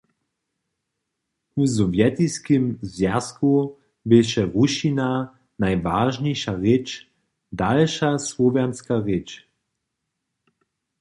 W 1.57 1.57
Sowjetskim 1.75 2.63
zwjazku 2.91 3.53
běše 4.09 4.43
rušćina 4.53 5.09
najwažniša 5.61 6.53
rěč, 6.63 6.87
dalša 7.59 8.11
słowakska 8.27 8.95
rěč. 9.05 9.27